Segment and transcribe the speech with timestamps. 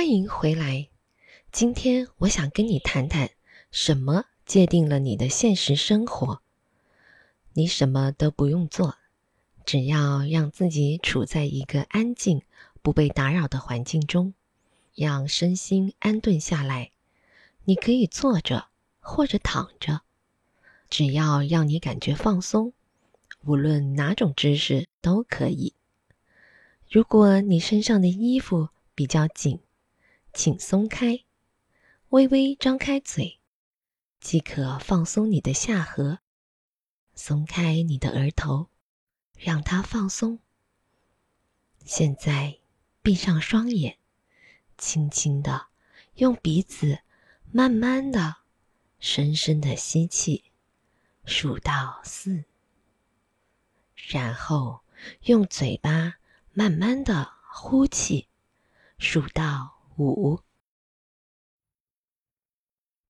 [0.00, 0.88] 欢迎回来。
[1.52, 3.32] 今天我想跟你谈谈，
[3.70, 6.40] 什么界定了你的现实生活。
[7.52, 8.96] 你什么都不用做，
[9.66, 12.40] 只要让自己处在一个安静、
[12.80, 14.32] 不被打扰的环境中，
[14.94, 16.92] 让身心安顿下来。
[17.64, 18.68] 你可以坐着
[19.00, 20.00] 或者躺着，
[20.88, 22.72] 只要让你感觉放松，
[23.44, 25.74] 无论哪种姿势都可以。
[26.88, 29.60] 如果你身上的衣服比较紧，
[30.32, 31.24] 请松开，
[32.10, 33.40] 微微张开嘴，
[34.20, 36.18] 即可放松你的下颌，
[37.14, 38.70] 松开你的额头，
[39.36, 40.38] 让它放松。
[41.84, 42.58] 现在
[43.02, 43.98] 闭上双眼，
[44.78, 45.66] 轻轻的
[46.14, 47.00] 用鼻子
[47.50, 48.36] 慢慢的、
[48.98, 50.52] 深深的吸气，
[51.24, 52.44] 数到四，
[54.08, 54.82] 然后
[55.22, 56.14] 用嘴巴
[56.52, 58.28] 慢慢的呼气，
[58.96, 59.79] 数到。
[60.06, 60.40] 五，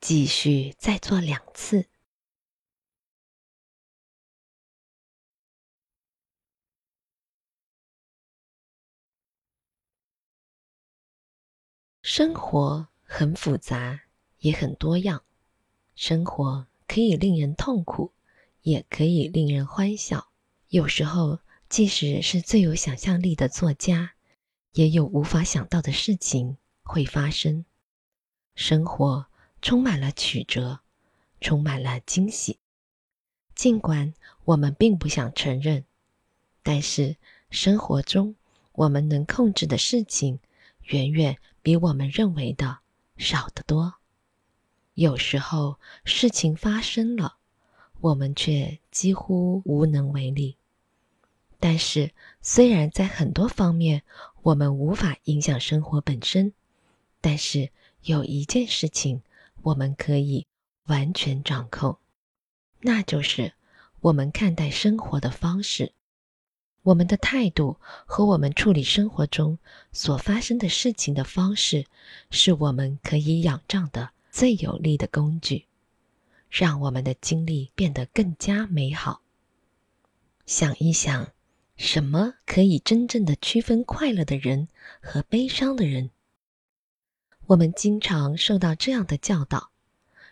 [0.00, 1.86] 继续再做两次。
[12.02, 14.02] 生活很复杂，
[14.38, 15.24] 也很多样。
[15.94, 18.12] 生活可以令人痛苦，
[18.62, 20.32] 也可以令人欢笑。
[20.68, 24.14] 有时候，即使是最有想象力的作家，
[24.72, 26.58] 也有无法想到的事情。
[26.82, 27.64] 会发生，
[28.54, 29.26] 生活
[29.62, 30.80] 充满了曲折，
[31.40, 32.58] 充满了惊喜。
[33.54, 34.12] 尽管
[34.44, 35.84] 我们并不想承认，
[36.62, 37.16] 但是
[37.50, 38.34] 生活中
[38.72, 40.40] 我们能控制的事情，
[40.86, 42.78] 远远比我们认为的
[43.16, 43.94] 少得多。
[44.94, 47.36] 有时候事情发生了，
[48.00, 50.56] 我们却几乎无能为力。
[51.58, 54.02] 但是，虽然在很多方面
[54.42, 56.52] 我们无法影响生活本身。
[57.22, 57.70] 但是
[58.02, 59.22] 有一件事情
[59.62, 60.46] 我们可以
[60.86, 61.96] 完全掌控，
[62.80, 63.54] 那就是
[64.00, 65.92] 我们看待生活的方式，
[66.82, 69.58] 我们的态度和我们处理生活中
[69.92, 71.86] 所发生的事情的方式，
[72.30, 75.66] 是我们可以仰仗的最有力的工具，
[76.50, 79.22] 让我们的经历变得更加美好。
[80.44, 81.30] 想一想，
[81.76, 84.66] 什么可以真正的区分快乐的人
[85.00, 86.10] 和悲伤的人？
[87.46, 89.70] 我们经常受到这样的教导，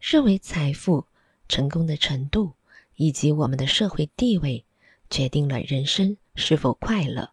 [0.00, 1.06] 认为财富、
[1.48, 2.54] 成功的程度
[2.96, 4.64] 以及我们的社会地位
[5.10, 7.32] 决定了人生是否快乐，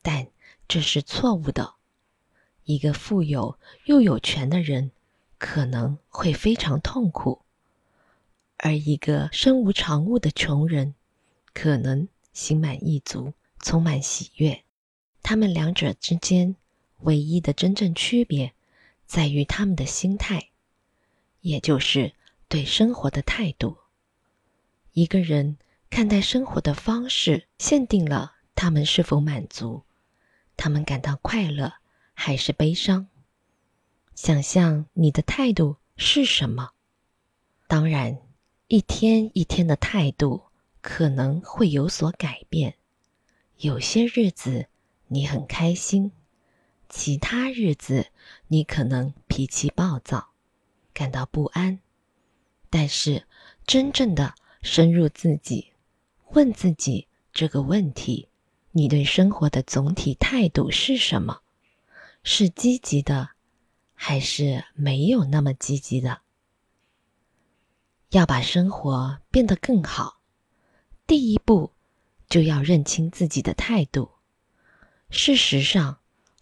[0.00, 0.28] 但
[0.66, 1.74] 这是错误的。
[2.64, 4.90] 一个富有又有权的人
[5.36, 7.42] 可能会非常痛苦，
[8.56, 10.94] 而一个身无长物的穷人
[11.52, 14.64] 可能心满意足、充满喜悦。
[15.22, 16.56] 他们两者之间
[17.00, 18.54] 唯一的真正区别。
[19.08, 20.50] 在于他们的心态，
[21.40, 22.12] 也就是
[22.46, 23.78] 对生活的态度。
[24.92, 25.56] 一个人
[25.88, 29.82] 看待生活的方式，限定了他们是否满足，
[30.58, 31.72] 他们感到快乐
[32.12, 33.08] 还是悲伤。
[34.14, 36.72] 想象你的态度是什么？
[37.66, 38.18] 当然，
[38.66, 40.42] 一天一天的态度
[40.82, 42.74] 可能会有所改变。
[43.56, 44.66] 有些日子
[45.06, 46.12] 你很开心。
[46.88, 48.06] 其他日子，
[48.48, 50.30] 你可能脾气暴躁，
[50.92, 51.80] 感到不安。
[52.70, 53.26] 但是，
[53.66, 55.72] 真正的深入自己，
[56.32, 58.28] 问自己这个问题：
[58.72, 61.40] 你对生活的总体态度是什么？
[62.22, 63.30] 是积极的，
[63.94, 66.22] 还是没有那么积极的？
[68.10, 70.20] 要把生活变得更好，
[71.06, 71.72] 第一步
[72.28, 74.10] 就要认清自己的态度。
[75.10, 75.97] 事实上，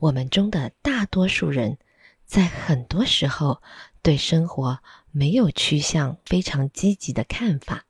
[0.00, 1.78] 我们中的大多数人，
[2.24, 3.60] 在很多时候
[4.02, 4.78] 对生活
[5.10, 7.84] 没有趋向非常积极的看法。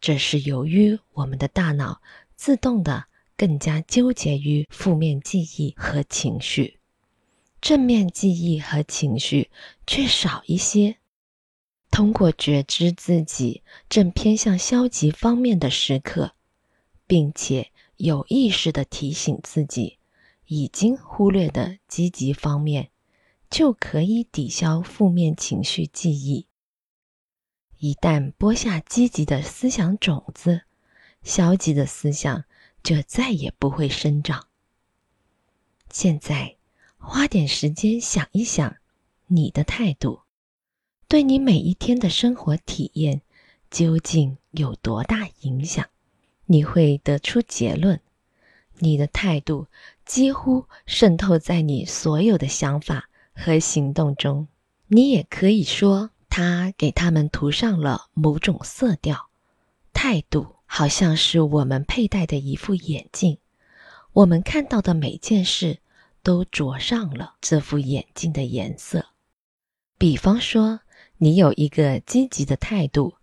[0.00, 2.00] 这是由于我们的大脑
[2.36, 3.04] 自动的
[3.36, 6.78] 更加纠结于负面记忆和情绪，
[7.60, 9.50] 正面记忆和情绪
[9.86, 10.96] 却少一些。
[11.90, 16.32] 通过觉知自己正偏向消极方面的时刻，
[17.06, 19.98] 并且有意识的提醒自己。
[20.46, 22.90] 已经忽略的积极方面，
[23.50, 26.46] 就可以抵消负面情绪记忆。
[27.78, 30.62] 一旦播下积极的思想种子，
[31.22, 32.44] 消极的思想
[32.82, 34.48] 就再也不会生长。
[35.90, 36.56] 现在，
[36.96, 38.76] 花点时间想一想，
[39.26, 40.20] 你的态度
[41.08, 43.22] 对你每一天的生活体验
[43.70, 45.86] 究竟有多大影响？
[46.46, 48.00] 你会得出结论。
[48.78, 49.66] 你的态度
[50.04, 54.48] 几乎渗透在你所有的想法和行动中。
[54.88, 59.30] 你也可以说，它给他们涂上了某种色调。
[59.92, 63.38] 态度好像是我们佩戴的一副眼镜，
[64.12, 65.78] 我们看到的每件事
[66.22, 69.06] 都着上了这副眼镜的颜色。
[69.96, 70.80] 比方说，
[71.16, 73.14] 你有一个积极的态度，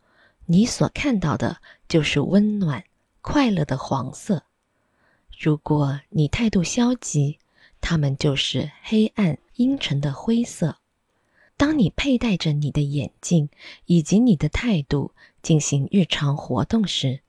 [0.46, 1.58] 你所看到的
[1.88, 2.84] 就是温暖、
[3.22, 4.40] 快乐的黄色；
[5.44, 7.40] 如果你态度消极，
[7.82, 10.78] 它们就是黑暗、阴沉的灰色。
[11.58, 13.50] 当你佩戴着你的眼镜
[13.86, 17.22] 以及你的态度进行日常活动时，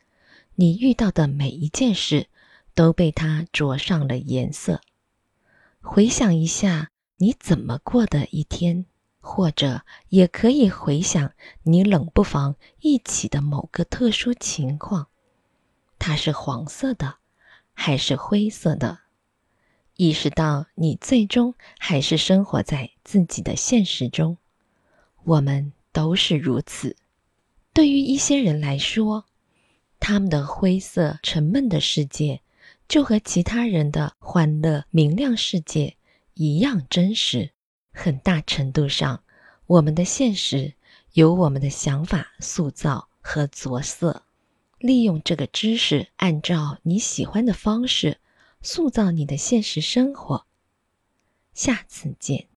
[0.57, 2.27] 你遇到的每一件事
[2.75, 4.83] 都被它着上了颜色。
[5.81, 8.85] 回想一下你怎么过的一天，
[9.23, 11.33] 或者也可以回想
[11.63, 15.07] 你冷不防一起的某个特殊情况，
[15.99, 17.15] 它是黄色的，
[17.73, 19.01] 还是灰色的？
[19.97, 24.39] 意识到你最终还是生活在自己的现实中，
[25.25, 26.97] 我们都是如此。
[27.73, 29.27] 对于一些人来说，
[30.01, 32.41] 他们的灰色沉闷的世界
[32.89, 35.97] 就和其他人的欢乐明亮世界
[36.35, 37.51] 一样真实。
[37.93, 39.23] 很大程度上，
[39.67, 40.75] 我们的现实
[41.13, 44.25] 由我们的想法塑造和着色。
[44.83, 48.19] 利用这个知识，按照你喜欢的方式。
[48.65, 50.47] 塑造你的现实生活。
[51.53, 52.52] 下次见。